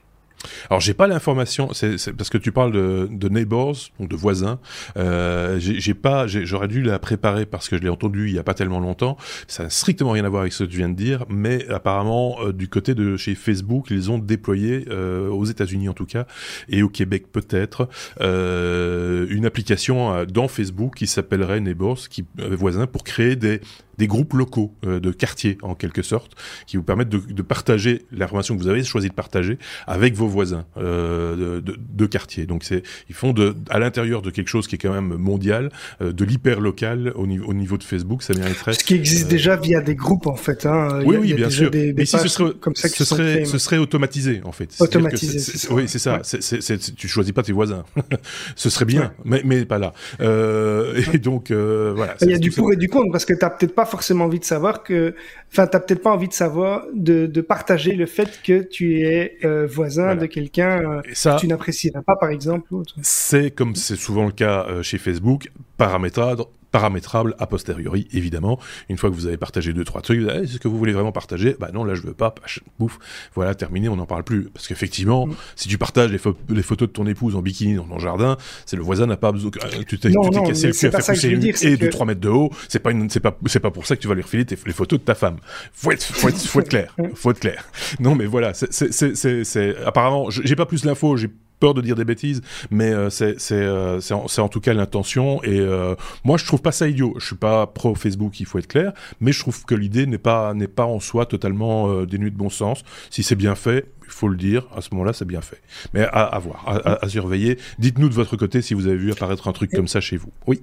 Alors 0.71 0.81
j'ai 0.81 0.95
pas 0.95 1.07
l'information, 1.07 1.73
c'est 1.73 2.13
parce 2.17 2.31
que 2.31 2.39
tu 2.39 2.53
parles 2.53 2.73
de, 2.73 3.09
de 3.11 3.29
neighbors, 3.29 3.77
donc 3.99 4.09
de 4.09 4.17
voisins. 4.17 4.59
Euh, 4.97 5.59
j'ai 5.59 5.95
pas, 5.95 6.27
j'aurais 6.27 6.69
dû 6.69 6.83
la 6.83 6.99
préparer 6.99 7.47
parce 7.47 7.69
que 7.69 7.77
je 7.77 7.83
l'ai 7.83 7.89
entendu 7.89 8.29
il 8.29 8.35
y 8.35 8.39
a 8.39 8.43
pas 8.43 8.55
tellement 8.55 8.81
longtemps. 8.81 9.17
Ça 9.47 9.65
n'a 9.65 9.71
strictement 9.71 10.11
rien 10.13 10.25
à 10.25 10.29
voir 10.29 10.43
avec 10.43 10.53
ce 10.53 10.65
que 10.65 10.69
tu 10.69 10.79
viens 10.79 10.89
de 10.89 10.97
dire, 10.97 11.25
mais 11.29 11.69
apparemment 11.69 12.39
euh, 12.41 12.53
du 12.53 12.69
côté 12.69 12.95
de 12.95 13.17
chez 13.17 13.35
Facebook, 13.35 13.87
ils 13.91 14.11
ont 14.11 14.19
déployé 14.19 14.85
euh, 14.91 15.29
aux 15.29 15.45
États-Unis 15.45 15.89
en 15.89 15.95
tout 15.95 16.07
cas 16.07 16.27
et 16.69 16.83
au 16.83 16.89
Québec 16.89 17.31
peut-être 17.31 17.89
euh, 18.21 19.27
une 19.31 19.47
application 19.47 20.15
euh, 20.15 20.25
dans 20.25 20.49
Facebook 20.49 20.95
qui 20.97 21.07
s'appellerait 21.07 21.61
Neighbors, 21.61 22.09
qui 22.09 22.25
voisins 22.37 22.87
pour 22.87 23.05
créer 23.05 23.37
des 23.37 23.61
des 23.99 24.07
groupes 24.07 24.33
locaux 24.35 24.75
euh, 24.87 25.01
de 25.01 25.11
quartier 25.11 25.59
en 25.63 25.75
quelque 25.75 26.03
sorte, 26.03 26.33
qui 26.67 26.77
vous 26.77 26.83
permettent 26.83 27.09
de, 27.09 27.19
de 27.19 27.43
partager 27.43 28.03
l'information 28.13 28.57
que 28.57 28.63
vous 28.63 28.69
avez 28.69 28.85
choisi 28.85 29.09
de 29.09 29.15
partager 29.15 29.59
avec 29.87 30.15
vos 30.15 30.27
voisins 30.27 30.65
euh, 30.77 31.61
de, 31.61 31.77
de, 31.79 32.07
quartier. 32.07 32.47
Donc 32.47 32.65
c'est, 32.65 32.83
ils 33.09 33.15
font 33.15 33.33
de, 33.33 33.55
à 33.69 33.79
l'intérieur 33.79 34.23
de 34.23 34.31
quelque 34.31 34.49
chose 34.49 34.67
qui 34.67 34.77
est 34.77 34.79
quand 34.79 34.93
même 34.93 35.17
mondial, 35.17 35.71
euh, 36.01 36.13
de 36.13 36.25
l'hyper 36.25 36.61
local 36.61 37.13
au 37.17 37.27
niveau, 37.27 37.47
au 37.47 37.55
niveau 37.55 37.79
de 37.79 37.85
Facebook, 37.85 38.23
ça 38.23 38.35
mériterait. 38.35 38.75
Ce 38.75 38.85
qui 38.85 38.95
existe 38.95 39.29
déjà 39.29 39.57
via 39.57 39.81
des 39.81 39.95
groupes 39.95 40.27
en 40.27 40.37
fait. 40.37 40.67
Hein. 40.67 41.03
Oui, 41.05 41.17
oui, 41.17 41.35
bien 41.35 41.51
sûr. 41.51 41.71
Des, 41.71 41.93
des 41.93 42.07
ce 42.07 42.29
serait, 42.29 42.53
comme 42.61 42.75
ça 42.75 42.89
ce 42.89 43.05
serait, 43.05 43.45
ce 43.45 43.59
serait 43.59 43.79
automatisé 43.79 44.41
en 44.45 44.53
fait. 44.53 44.75
Automatisé. 44.81 45.39
c'est 45.39 45.71
Oui, 45.71 45.85
c'est 45.87 45.99
ça. 45.99 46.21
Ouais. 46.21 46.79
tu 46.97 47.09
choisis 47.09 47.33
pas 47.33 47.43
tes 47.43 47.53
voisins. 47.53 47.85
ce 48.57 48.71
serait 48.71 48.85
bien, 48.85 49.03
ouais. 49.03 49.11
mais, 49.25 49.43
mais 49.45 49.65
pas 49.65 49.79
là. 49.79 49.93
et 50.21 51.19
donc 51.19 51.51
voilà. 51.51 52.17
Il 52.23 52.31
y 52.31 52.35
a 52.35 52.39
du 52.39 52.51
pour 52.51 52.73
et 52.73 52.77
du 52.77 52.89
contre 52.89 53.13
parce 53.13 53.25
que 53.25 53.35
t'as 53.35 53.51
peut-être 53.51 53.75
pas 53.75 53.82
forcément 53.87 54.25
envie 54.25 54.39
de 54.39 54.45
savoir 54.45 54.83
que, 54.83 55.15
enfin, 55.51 55.67
t'as 55.67 55.81
peut-être 55.81 56.03
pas 56.03 56.13
envie 56.13 56.29
de 56.29 56.33
savoir, 56.33 56.85
de, 56.95 57.27
de, 57.27 57.41
partager 57.41 57.95
le 57.95 58.07
fait 58.07 58.41
que 58.43 58.63
tu 58.63 59.01
es 59.01 59.39
euh, 59.45 59.67
voisin 59.67 60.05
voilà. 60.05 60.21
de 60.23 60.27
quelqu'un 60.27 60.79
euh, 60.79 61.03
que 61.03 61.41
tu 61.41 61.49
n'apprécierais 61.49 62.03
pas, 62.03 62.17
par 62.17 62.31
exemple. 62.31 62.69
C'est 63.03 63.51
comme 63.51 63.75
c'est 63.75 63.97
souvent 63.97 64.25
le 64.25 64.33
cas 64.33 64.67
euh, 64.69 64.83
chez 64.83 64.99
Facebook, 64.99 65.51
paramétrable, 65.77 66.45
paramétrable 66.73 67.37
a 67.39 67.47
posteriori, 67.47 68.09
évidemment. 68.13 68.59
Une 68.89 68.99
fois 68.99 69.11
que 69.11 69.15
vous 69.15 69.27
avez 69.27 69.37
partagé 69.37 69.73
deux, 69.73 69.85
trois 69.85 70.01
trucs, 70.01 70.21
vous 70.21 70.29
est-ce 70.29 70.59
que 70.59 70.69
vous 70.69 70.79
voulez 70.79 70.93
vraiment 70.93 71.13
partager? 71.13 71.55
Bah 71.61 71.71
non, 71.73 71.85
là 71.85 71.95
je 71.95 72.03
veux 72.03 72.15
pas, 72.15 72.35
bouf, 72.79 72.99
voilà, 73.35 73.55
terminé, 73.55 73.89
on 73.89 73.97
n'en 73.97 74.07
parle 74.07 74.25
plus. 74.25 74.49
Parce 74.53 74.67
qu'effectivement, 74.67 75.27
mmh. 75.27 75.35
si 75.55 75.69
tu 75.69 75.79
partages 75.79 76.11
les, 76.11 76.21
les, 76.49 76.63
photos 76.63 76.89
de 76.89 76.93
ton 76.93 77.07
épouse 77.07 77.37
en 77.37 77.43
bikini 77.43 77.75
dans 77.75 77.85
ton 77.85 77.99
jardin, 77.99 78.37
c'est 78.67 78.77
le 78.77 78.83
voisin 78.83 79.07
n'a 79.07 79.17
pas 79.17 79.31
besoin, 79.31 79.51
tu 79.87 79.99
t'es 79.99 80.11
cassé 80.11 80.69
le 80.69 80.73
cul 80.73 80.87
à 80.87 80.91
faire 80.91 81.07
pousser 81.15 81.29
une 81.29 81.45
haie 81.45 81.77
de 81.77 81.89
3 81.89 82.07
mètres 82.07 82.21
de 82.21 82.29
haut, 82.29 82.51
c'est 82.69 82.81
pas 82.81 82.91
une, 82.91 83.11
c'est 83.11 83.21
pas, 83.21 83.37
c'est 83.47 83.61
pas 83.61 83.71
pour 83.71 83.87
ça 83.87 83.95
que 83.95 84.01
tu 84.01 84.09
vas 84.09 84.15
lui 84.15 84.23
refiler 84.23 84.47
tes, 84.47 84.57
les 84.67 84.73
photos 84.73 84.99
de 84.99 85.05
ta 85.05 85.15
femme. 85.15 85.37
Faut 85.73 85.93
être, 85.93 86.03
faut 86.03 86.29
être, 86.29 86.39
faut 86.39 86.61
être 86.61 86.71
clair, 86.71 86.97
faut 87.15 87.31
être 87.31 87.41
clair. 87.41 87.69
Non 88.01 88.15
mais 88.15 88.27
voilà, 88.27 88.55
c'est, 88.55 88.73
c'est, 88.73 88.93
c'est, 88.93 89.45
c'est, 89.45 89.77
apparemment, 89.85 90.31
j'ai 90.31 90.57
pas 90.57 90.67
plus 90.67 90.85
l'info, 90.85 91.17
j'ai 91.17 91.29
peur 91.63 91.75
de 91.75 91.81
dire 91.81 91.95
des 91.95 92.05
bêtises, 92.05 92.41
mais 92.73 92.91
euh, 92.91 93.09
c'est 93.09 93.37
euh, 93.53 94.01
en, 94.11 94.27
en, 94.43 94.49
tout 94.49 94.61
cas 94.61 94.75
l'intention. 94.75 95.41
Et 95.45 95.61
euh, 95.61 95.95
moi, 96.25 96.37
je 96.37 96.45
trouve 96.45 96.61
pas 96.61 96.73
ça 96.73 96.89
idiot. 96.89 97.15
Je 97.21 97.27
suis 97.27 97.37
pas 97.37 97.69
pro 97.69 97.95
Facebook, 97.95 98.41
il 98.41 98.47
faut 98.47 98.59
être 98.59 98.67
clair, 98.67 98.93
mais 99.21 99.31
je 99.31 99.39
trouve 99.39 99.65
que 99.65 99.77
l'idée 99.77 100.07
n'est 100.07 100.19
pas 100.19 100.55
n'est 100.55 100.67
pas 100.67 100.87
en 100.87 100.99
soi 100.99 101.25
totalement 101.25 101.89
euh, 101.89 102.05
dénuée 102.05 102.31
de 102.31 102.37
bon 102.37 102.51
sens. 102.51 102.83
Si 103.11 103.23
c'est 103.23 103.37
bien 103.37 103.55
fait, 103.55 103.87
il 104.05 104.11
faut 104.11 104.27
le 104.27 104.37
dire. 104.37 104.67
À 104.77 104.81
ce 104.81 104.89
moment-là, 104.93 105.13
c'est 105.13 105.25
bien 105.25 105.41
fait. 105.41 105.63
Mais 105.95 106.03
à, 106.13 106.37
voir, 106.41 106.65
à, 106.67 107.05
à 107.05 107.09
surveiller. 107.09 107.59
Dites-nous 107.79 108.09
de 108.09 108.15
votre 108.15 108.37
côté 108.37 108.61
si 108.61 108.75
vous 108.75 108.89
avez 108.89 108.97
vu 108.97 109.13
apparaître 109.13 109.47
un 109.47 109.53
truc 109.53 109.71
comme 109.71 109.87
ça 109.87 110.01
chez 110.01 110.17
vous. 110.17 110.33
Oui. 110.49 110.63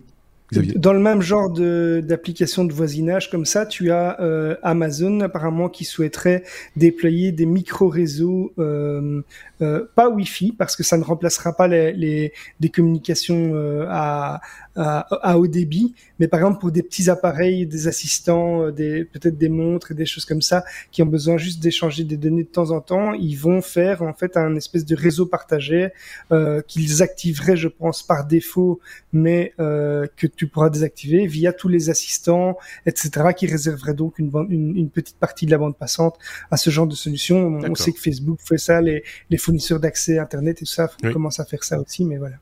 Dans 0.52 0.94
le 0.94 1.00
même 1.00 1.22
genre 1.22 1.52
d'application 1.52 2.64
de, 2.64 2.70
de, 2.70 2.74
voisinage 2.74 3.30
comme 3.30 3.46
ça, 3.46 3.66
tu 3.68 3.92
as 3.92 4.20
euh, 4.20 4.56
Amazon 4.64 5.20
apparemment 5.20 5.70
qui 5.70 5.86
souhaiterait 5.86 6.44
déployer 6.76 7.32
des 7.32 7.46
micro-réseaux, 7.46 8.52
euh, 8.58 9.22
euh, 9.62 9.86
pas 9.94 10.10
Wi-Fi, 10.10 10.54
parce 10.54 10.76
que 10.76 10.84
ça 10.84 10.98
ne 10.98 11.04
remplacera 11.04 11.54
pas 11.56 11.68
les, 11.68 11.94
les 11.94 12.34
des 12.60 12.70
communications 12.70 13.52
euh, 13.54 13.86
à, 13.90 14.42
à, 14.76 15.30
à, 15.30 15.38
haut 15.38 15.48
débit, 15.48 15.94
mais 16.20 16.28
par 16.28 16.40
exemple 16.40 16.60
pour 16.60 16.72
des 16.72 16.82
petits 16.82 17.10
appareils, 17.10 17.68
des 17.68 17.88
assistants, 17.88 18.64
euh, 18.64 18.72
des 18.72 19.06
peut-être 19.06 19.38
des 19.38 19.50
montres 19.50 19.92
et 19.92 19.96
des 19.96 20.06
choses 20.06 20.26
comme 20.26 20.42
ça, 20.42 20.64
qui 20.92 21.04
ont 21.04 21.08
besoin 21.08 21.38
juste 21.38 21.62
d'échanger 21.62 22.04
des 22.06 22.18
données 22.18 22.44
de 22.44 22.50
temps 22.50 22.72
en 22.72 22.82
temps, 22.82 23.14
ils 23.14 23.36
vont 23.36 23.62
faire 23.62 24.02
en 24.02 24.14
fait 24.14 24.36
un 24.36 24.56
espèce 24.56 24.86
de 24.86 24.96
réseau 24.96 25.26
partagé 25.26 25.90
euh, 26.32 26.62
qu'ils 26.68 27.04
activeraient, 27.04 27.58
je 27.58 27.68
pense, 27.68 28.02
par 28.02 28.26
défaut, 28.26 28.80
mais 29.14 29.54
que 29.58 30.28
tu 30.40 30.48
pourras 30.48 30.70
désactiver 30.70 31.28
via 31.28 31.52
tous 31.52 31.68
les 31.68 31.90
assistants, 31.90 32.58
etc., 32.86 33.10
qui 33.36 33.46
réserveraient 33.46 33.94
donc 33.94 34.20
une, 34.20 34.30
bande, 34.30 34.50
une, 34.50 34.74
une, 34.78 34.90
petite 34.90 35.18
partie 35.18 35.46
de 35.46 35.52
la 35.52 35.58
bande 35.58 35.76
passante 35.76 36.18
à 36.50 36.56
ce 36.56 36.70
genre 36.70 36.88
de 36.88 36.96
solution. 36.96 37.60
On 37.62 37.76
sait 37.76 37.92
que 37.92 38.00
Facebook 38.00 38.40
fait 38.42 38.58
ça, 38.58 38.80
les, 38.80 39.04
les 39.30 39.38
fournisseurs 39.38 39.82
d'accès 39.82 40.18
Internet 40.18 40.62
et 40.62 40.66
tout 40.66 40.72
ça 40.72 40.90
oui. 41.04 41.12
commencent 41.12 41.42
à 41.42 41.46
faire 41.46 41.66
ça 41.66 41.78
aussi, 41.78 42.06
mais 42.06 42.18
voilà. 42.18 42.38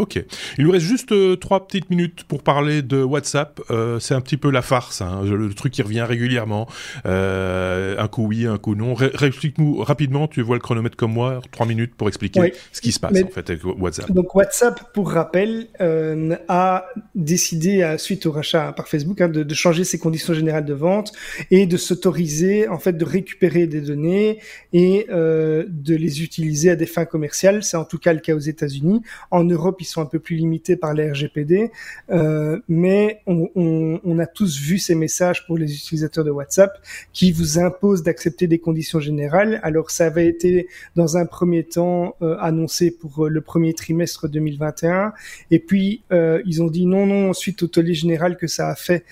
Ok. 0.00 0.18
Il 0.56 0.64
nous 0.64 0.70
reste 0.70 0.86
juste 0.86 1.12
euh, 1.12 1.36
trois 1.36 1.66
petites 1.66 1.90
minutes 1.90 2.24
pour 2.24 2.42
parler 2.42 2.80
de 2.80 3.02
WhatsApp. 3.02 3.60
Euh, 3.70 3.98
c'est 4.00 4.14
un 4.14 4.22
petit 4.22 4.38
peu 4.38 4.50
la 4.50 4.62
farce, 4.62 5.02
hein, 5.02 5.20
le, 5.24 5.36
le, 5.36 5.52
truc 5.52 5.74
qui 5.74 5.82
revient 5.82 6.00
régulièrement. 6.00 6.66
Euh, 7.04 7.96
un 7.98 8.08
coup 8.08 8.26
oui, 8.26 8.46
un 8.46 8.56
coup 8.56 8.74
non. 8.74 8.94
Explique-nous 8.98 9.82
rapidement, 9.82 10.26
tu 10.26 10.40
vois 10.40 10.56
le 10.56 10.60
chronomètre 10.60 10.96
comme 10.96 11.12
moi, 11.12 11.42
trois 11.52 11.66
minutes 11.66 11.94
pour 11.94 12.08
expliquer 12.08 12.40
oui. 12.40 12.52
ce 12.72 12.80
qui 12.80 12.92
se 12.92 13.00
passe 13.00 13.12
Mais, 13.12 13.24
en 13.24 13.28
fait 13.28 13.50
avec 13.50 13.62
WhatsApp. 13.64 14.10
Donc 14.10 14.34
WhatsApp, 14.34 14.92
pour 14.94 15.10
rappel, 15.10 15.66
euh, 15.82 16.34
a 16.48 16.86
décidé, 17.14 17.82
à, 17.82 17.98
suite 17.98 18.24
au 18.24 18.32
rachat 18.32 18.72
par 18.72 18.88
Facebook, 18.88 19.20
hein, 19.20 19.28
de, 19.28 19.42
de, 19.42 19.54
changer 19.54 19.84
ses 19.84 19.98
conditions 19.98 20.32
générales 20.32 20.64
de 20.64 20.74
vente 20.74 21.12
et 21.50 21.66
de 21.66 21.76
s'autoriser 21.76 22.68
en 22.68 22.78
fait 22.78 22.94
de 22.94 23.04
récupérer 23.04 23.66
des 23.66 23.82
données 23.82 24.38
et 24.72 25.06
euh, 25.10 25.64
de 25.68 25.94
les 25.94 26.22
utiliser 26.22 26.70
à 26.70 26.76
des 26.76 26.86
fins 26.86 27.04
commerciales. 27.04 27.62
C'est 27.62 27.76
en 27.76 27.84
tout 27.84 27.98
cas 27.98 28.14
le 28.14 28.20
cas 28.20 28.34
aux 28.34 28.38
États-Unis. 28.38 29.02
En 29.30 29.44
Europe, 29.44 29.76
ils 29.80 29.86
sont 29.90 30.02
un 30.02 30.06
peu 30.06 30.18
plus 30.18 30.36
limités 30.36 30.76
par 30.76 30.94
les 30.94 31.10
RGPD, 31.10 31.70
euh, 32.10 32.58
mais 32.68 33.20
on, 33.26 33.48
on, 33.54 34.00
on, 34.04 34.18
a 34.18 34.26
tous 34.26 34.58
vu 34.58 34.78
ces 34.78 34.94
messages 34.94 35.46
pour 35.46 35.58
les 35.58 35.74
utilisateurs 35.74 36.24
de 36.24 36.30
WhatsApp 36.30 36.70
qui 37.12 37.32
vous 37.32 37.58
imposent 37.58 38.02
d'accepter 38.02 38.46
des 38.46 38.58
conditions 38.58 39.00
générales. 39.00 39.60
Alors 39.62 39.90
ça 39.90 40.06
avait 40.06 40.28
été 40.28 40.68
dans 40.96 41.16
un 41.16 41.26
premier 41.26 41.64
temps 41.64 42.16
euh, 42.22 42.36
annoncé 42.40 42.90
pour 42.90 43.26
euh, 43.26 43.28
le 43.28 43.40
premier 43.40 43.74
trimestre 43.74 44.28
2021, 44.28 45.12
et 45.50 45.58
puis 45.58 46.02
ils 46.10 46.62
ont 46.62 46.68
dit 46.68 46.86
non 46.86 47.06
non 47.06 47.32
suite 47.32 47.62
au 47.62 47.66
tollé 47.66 47.94
général 47.94 48.36
que 48.36 48.46
ça 48.46 48.68
a 48.68 48.74
fait 48.74 49.04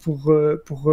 pour 0.00 0.32
pour 0.64 0.92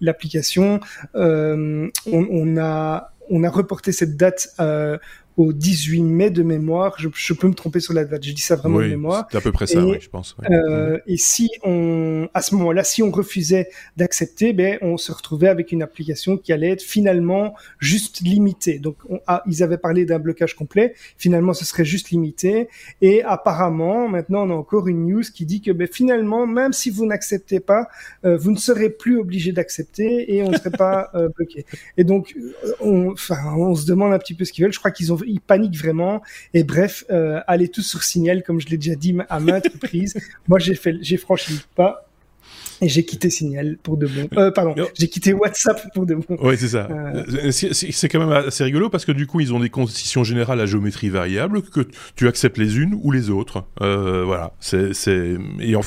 l'application, 0.00 0.80
on, 1.14 1.90
on 2.06 2.56
a 2.56 3.14
on 3.30 3.42
a 3.44 3.50
reporté 3.50 3.92
cette 3.92 4.16
date 4.16 4.48
euh, 4.60 4.98
au 5.36 5.52
18 5.52 6.02
mai 6.02 6.30
de 6.30 6.42
mémoire. 6.42 6.94
Je, 6.98 7.08
je, 7.12 7.32
peux 7.32 7.48
me 7.48 7.54
tromper 7.54 7.80
sur 7.80 7.92
la 7.92 8.04
date. 8.04 8.24
Je 8.24 8.32
dis 8.32 8.40
ça 8.40 8.56
vraiment 8.56 8.78
oui, 8.78 8.84
de 8.84 8.90
mémoire. 8.90 9.26
C'est 9.30 9.38
à 9.38 9.40
peu 9.40 9.52
près 9.52 9.66
ça, 9.66 9.80
et, 9.80 9.82
oui, 9.82 9.98
je 10.00 10.08
pense. 10.08 10.36
Euh, 10.48 10.98
et 11.06 11.16
si 11.16 11.50
on, 11.64 12.28
à 12.34 12.42
ce 12.42 12.54
moment-là, 12.54 12.84
si 12.84 13.02
on 13.02 13.10
refusait 13.10 13.68
d'accepter, 13.96 14.52
ben, 14.52 14.78
on 14.80 14.96
se 14.96 15.10
retrouvait 15.10 15.48
avec 15.48 15.72
une 15.72 15.82
application 15.82 16.36
qui 16.36 16.52
allait 16.52 16.70
être 16.70 16.82
finalement 16.82 17.54
juste 17.78 18.20
limitée. 18.20 18.78
Donc, 18.78 18.96
on 19.08 19.20
a, 19.26 19.42
ils 19.46 19.62
avaient 19.62 19.78
parlé 19.78 20.04
d'un 20.04 20.18
blocage 20.18 20.54
complet. 20.54 20.94
Finalement, 21.18 21.52
ce 21.52 21.64
serait 21.64 21.84
juste 21.84 22.10
limité. 22.10 22.68
Et 23.02 23.22
apparemment, 23.24 24.08
maintenant, 24.08 24.46
on 24.46 24.50
a 24.50 24.54
encore 24.54 24.86
une 24.86 25.06
news 25.06 25.22
qui 25.22 25.46
dit 25.46 25.60
que, 25.60 25.72
ben, 25.72 25.88
finalement, 25.90 26.46
même 26.46 26.72
si 26.72 26.90
vous 26.90 27.06
n'acceptez 27.06 27.58
pas, 27.58 27.88
euh, 28.24 28.36
vous 28.36 28.52
ne 28.52 28.58
serez 28.58 28.90
plus 28.90 29.18
obligé 29.18 29.50
d'accepter 29.52 30.34
et 30.34 30.42
on 30.44 30.50
ne 30.50 30.56
serait 30.56 30.70
pas 30.70 31.10
euh, 31.14 31.28
bloqué. 31.28 31.66
Et 31.96 32.04
donc, 32.04 32.36
on, 32.80 33.10
enfin, 33.12 33.38
on 33.56 33.74
se 33.74 33.86
demande 33.86 34.12
un 34.12 34.18
petit 34.18 34.34
peu 34.34 34.44
ce 34.44 34.52
qu'ils 34.52 34.64
veulent. 34.64 34.72
Je 34.72 34.78
crois 34.78 34.92
qu'ils 34.92 35.12
ont 35.12 35.18
ils 35.26 35.40
paniquent 35.40 35.76
vraiment. 35.76 36.22
Et 36.52 36.64
bref, 36.64 37.04
euh, 37.10 37.40
allez 37.46 37.68
tous 37.68 37.82
sur 37.82 38.02
Signal, 38.02 38.42
comme 38.42 38.60
je 38.60 38.68
l'ai 38.68 38.76
déjà 38.76 38.94
dit 38.94 39.16
à 39.28 39.40
maintes 39.40 39.68
reprises. 39.72 40.14
Moi, 40.48 40.58
j'ai 40.58 40.74
fait, 40.74 40.96
j'ai 41.00 41.16
franchi 41.16 41.52
le 41.54 41.60
pas. 41.74 42.08
Et 42.84 42.88
j'ai 42.88 43.02
quitté 43.02 43.30
Signal 43.30 43.78
pour 43.82 43.96
de 43.96 44.06
bon. 44.06 44.28
Euh, 44.36 44.50
pardon, 44.50 44.74
j'ai 44.98 45.08
quitté 45.08 45.32
WhatsApp 45.32 45.86
pour 45.94 46.04
de 46.04 46.16
bon. 46.16 46.36
Oui, 46.42 46.56
c'est 46.58 46.68
ça. 46.68 46.86
Euh... 46.90 47.50
C'est 47.50 48.08
quand 48.10 48.18
même 48.18 48.32
assez 48.32 48.62
rigolo 48.62 48.90
parce 48.90 49.06
que 49.06 49.12
du 49.12 49.26
coup, 49.26 49.40
ils 49.40 49.54
ont 49.54 49.60
des 49.60 49.70
conditions 49.70 50.22
générales 50.22 50.60
à 50.60 50.66
géométrie 50.66 51.08
variable 51.08 51.62
que 51.62 51.80
tu 52.14 52.28
acceptes 52.28 52.58
les 52.58 52.76
unes 52.76 52.98
ou 53.02 53.10
les 53.10 53.30
autres. 53.30 53.64
Euh, 53.80 54.22
voilà. 54.26 54.52
C'est 54.60 54.92
et 55.60 55.76
en, 55.76 55.80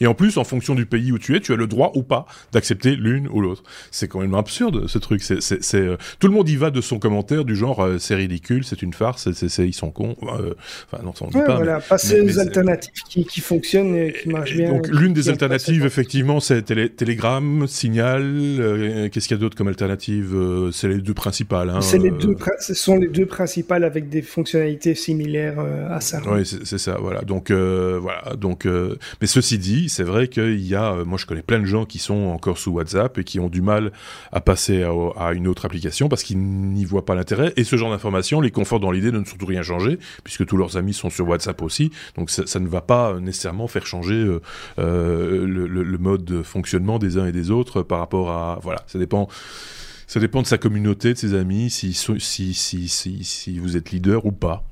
et 0.00 0.06
en 0.08 0.14
plus, 0.14 0.36
en 0.36 0.42
fonction 0.42 0.74
du 0.74 0.84
pays 0.84 1.12
où 1.12 1.18
tu 1.20 1.36
es, 1.36 1.40
tu 1.40 1.52
as 1.52 1.56
le 1.56 1.68
droit 1.68 1.92
ou 1.94 2.02
pas 2.02 2.26
d'accepter 2.50 2.96
l'une 2.96 3.28
ou 3.28 3.40
l'autre. 3.40 3.62
C'est 3.92 4.08
quand 4.08 4.20
même 4.20 4.34
absurde 4.34 4.88
ce 4.88 4.98
truc. 4.98 5.22
C'est 5.22 5.96
tout 6.18 6.26
le 6.26 6.34
monde 6.34 6.48
y 6.48 6.56
va 6.56 6.70
de 6.70 6.80
son 6.80 6.98
commentaire 6.98 7.44
du 7.44 7.54
genre 7.54 7.88
c'est 8.00 8.16
ridicule, 8.16 8.64
c'est 8.64 8.82
une 8.82 8.94
farce, 8.94 9.30
c'est 9.30 9.64
ils 9.64 9.72
sont 9.72 9.92
cons. 9.92 10.16
Enfin, 10.20 11.04
non, 11.04 11.14
ça 11.14 11.24
on 11.24 11.28
dit 11.28 11.36
ouais, 11.36 11.46
pas. 11.46 11.54
Voilà, 11.54 11.76
mais, 11.76 11.82
passer 11.88 12.20
aux 12.20 12.40
alternatives 12.40 13.04
qui, 13.08 13.24
qui 13.24 13.40
fonctionnent 13.40 13.94
et 13.94 14.12
qui 14.12 14.28
marchent 14.28 14.56
bien. 14.56 14.72
Donc 14.72 14.88
l'une 14.88 15.12
des 15.12 15.28
alternatives, 15.28 15.86
effectivement 15.86 16.31
c'est 16.40 16.62
télé 16.62 16.88
Telegram, 16.88 17.66
Signal. 17.66 18.22
Euh, 18.24 19.08
Qu'est-ce 19.08 19.28
qu'il 19.28 19.36
y 19.36 19.38
a 19.38 19.40
d'autre 19.40 19.56
comme 19.56 19.68
alternative 19.68 20.34
euh, 20.34 20.70
C'est 20.70 20.88
les 20.88 21.00
deux 21.00 21.14
principales. 21.14 21.70
Hein, 21.70 21.80
les 21.92 22.10
deux, 22.10 22.36
ce 22.60 22.74
sont 22.74 22.96
les 22.96 23.08
deux 23.08 23.26
principales 23.26 23.84
avec 23.84 24.08
des 24.08 24.22
fonctionnalités 24.22 24.94
similaires 24.94 25.58
euh, 25.58 25.94
à 25.94 26.00
ça. 26.00 26.20
Oui, 26.26 26.44
c'est 26.44 26.78
ça. 26.78 26.98
Voilà. 27.00 27.22
Donc 27.22 27.50
voilà. 27.50 28.34
Donc, 28.38 28.66
mais 28.66 29.26
ceci 29.26 29.58
dit, 29.58 29.88
c'est 29.88 30.02
vrai 30.02 30.28
qu'il 30.28 30.60
y 30.60 30.74
a. 30.74 31.04
moi, 31.04 31.18
je 31.18 31.26
connais 31.26 31.42
plein 31.42 31.60
de 31.60 31.64
gens 31.64 31.84
qui 31.84 31.98
sont 31.98 32.26
encore 32.26 32.58
sous 32.58 32.72
WhatsApp 32.72 33.18
et 33.18 33.24
qui 33.24 33.40
ont 33.40 33.48
du 33.48 33.62
mal 33.62 33.92
à 34.32 34.40
passer 34.40 34.82
à, 34.82 34.92
à 35.16 35.32
une 35.32 35.48
autre 35.48 35.64
application 35.64 36.08
parce 36.08 36.22
qu'ils 36.22 36.38
n'y 36.38 36.84
voient 36.84 37.04
pas 37.04 37.14
l'intérêt. 37.14 37.52
Et 37.56 37.64
ce 37.64 37.76
genre 37.76 37.90
d'informations 37.90 38.40
les 38.40 38.50
conforte 38.50 38.82
dans 38.82 38.90
l'idée 38.92 39.10
de 39.10 39.18
ne 39.18 39.24
surtout 39.24 39.46
rien 39.46 39.62
changer 39.62 39.98
puisque 40.24 40.46
tous 40.46 40.56
leurs 40.56 40.76
amis 40.76 40.94
sont 40.94 41.10
sur 41.10 41.28
WhatsApp 41.28 41.60
aussi. 41.62 41.90
Donc 42.16 42.30
ça, 42.30 42.46
ça 42.46 42.60
ne 42.60 42.68
va 42.68 42.80
pas 42.80 43.18
nécessairement 43.20 43.66
faire 43.66 43.86
changer 43.86 44.14
le, 44.14 44.40
le, 44.78 45.66
le 45.66 45.98
mode 45.98 46.21
de 46.22 46.42
fonctionnement 46.42 46.98
des 46.98 47.18
uns 47.18 47.26
et 47.26 47.32
des 47.32 47.50
autres 47.50 47.82
par 47.82 47.98
rapport 47.98 48.30
à 48.30 48.58
voilà 48.62 48.82
ça 48.86 48.98
dépend 48.98 49.28
Ça 50.12 50.20
dépend 50.20 50.42
de 50.42 50.46
sa 50.46 50.58
communauté, 50.58 51.14
de 51.14 51.18
ses 51.18 51.32
amis, 51.32 51.70
si, 51.70 51.94
si, 51.94 52.52
si, 52.52 53.24
si, 53.24 53.58
vous 53.58 53.78
êtes 53.78 53.92
leader 53.92 54.26
ou 54.26 54.32
pas. 54.32 54.62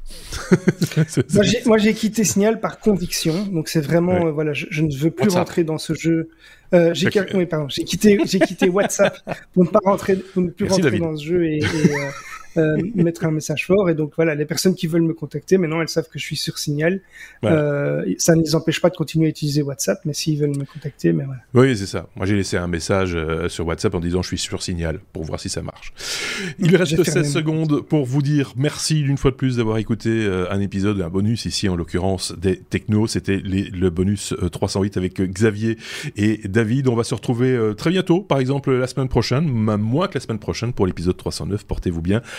moi, 1.64 1.78
j'ai 1.78 1.94
quitté 1.94 2.24
Signal 2.24 2.60
par 2.60 2.78
conviction, 2.78 3.46
donc 3.46 3.70
c'est 3.70 3.80
vraiment, 3.80 4.26
euh, 4.26 4.32
voilà, 4.32 4.52
je, 4.52 4.82
ne 4.82 4.94
veux 4.94 5.10
plus 5.10 5.30
rentrer 5.30 5.64
dans 5.64 5.78
ce 5.78 5.94
jeu. 5.94 6.28
Euh, 6.74 6.92
j'ai 6.92 7.08
quitté, 7.08 8.18
j'ai 8.26 8.38
quitté 8.38 8.68
WhatsApp 8.68 9.16
pour 9.54 9.64
ne 9.64 9.70
pas 9.70 9.80
rentrer, 9.82 10.16
pour 10.16 10.42
ne 10.42 10.50
plus 10.50 10.66
rentrer 10.66 10.98
dans 10.98 11.16
ce 11.16 11.24
jeu 11.24 11.46
et, 11.46 11.56
et 11.56 11.64
euh, 11.64 12.10
mettre 12.56 13.24
un 13.24 13.30
message 13.30 13.66
fort. 13.66 13.88
Et 13.90 13.94
donc 13.94 14.12
voilà, 14.16 14.34
les 14.34 14.44
personnes 14.44 14.74
qui 14.74 14.86
veulent 14.86 15.02
me 15.02 15.14
contacter, 15.14 15.58
maintenant 15.58 15.80
elles 15.80 15.88
savent 15.88 16.08
que 16.08 16.18
je 16.18 16.24
suis 16.24 16.36
sur 16.36 16.58
Signal. 16.58 17.00
Euh, 17.44 18.04
ça 18.18 18.34
ne 18.34 18.42
les 18.42 18.54
empêche 18.54 18.80
pas 18.80 18.90
de 18.90 18.96
continuer 18.96 19.26
à 19.26 19.28
utiliser 19.28 19.62
WhatsApp, 19.62 20.00
mais 20.04 20.12
s'ils 20.12 20.38
veulent 20.38 20.56
me 20.56 20.64
contacter, 20.64 21.12
mais 21.12 21.24
voilà. 21.24 21.40
Oui, 21.54 21.76
c'est 21.76 21.86
ça. 21.86 22.08
Moi 22.16 22.26
j'ai 22.26 22.36
laissé 22.36 22.56
un 22.56 22.66
message 22.66 23.14
euh, 23.14 23.48
sur 23.48 23.66
WhatsApp 23.66 23.94
en 23.94 24.00
disant 24.00 24.22
je 24.22 24.28
suis 24.28 24.38
sur 24.38 24.62
Signal 24.62 25.00
pour 25.12 25.24
voir 25.24 25.40
si 25.40 25.48
ça 25.48 25.62
marche. 25.62 25.92
Il 26.58 26.74
reste 26.76 27.02
16 27.02 27.32
secondes 27.32 27.80
pour 27.82 28.04
vous 28.04 28.22
dire 28.22 28.52
merci 28.56 29.02
d'une 29.02 29.16
fois 29.16 29.30
de 29.30 29.36
plus 29.36 29.56
d'avoir 29.56 29.78
écouté 29.78 30.10
euh, 30.10 30.50
un 30.50 30.60
épisode, 30.60 31.00
un 31.00 31.08
bonus 31.08 31.44
ici 31.44 31.68
en 31.68 31.76
l'occurrence 31.76 32.32
des 32.36 32.58
technos. 32.58 33.06
C'était 33.06 33.38
le 33.38 33.90
bonus 33.90 34.34
308 34.52 34.96
avec 34.96 35.20
Xavier 35.20 35.76
et 36.16 36.40
David. 36.48 36.88
On 36.88 36.94
va 36.94 37.04
se 37.04 37.14
retrouver 37.14 37.58
très 37.76 37.90
bientôt, 37.90 38.20
par 38.20 38.38
exemple 38.38 38.72
la 38.72 38.86
semaine 38.86 39.08
prochaine, 39.08 39.50
même 39.50 39.80
moins 39.80 40.08
que 40.08 40.14
la 40.14 40.20
semaine 40.20 40.38
prochaine 40.38 40.72
pour 40.72 40.86
l'épisode 40.86 41.16
309. 41.16 41.64
Portez-vous 41.64 42.02
bien. 42.02 42.22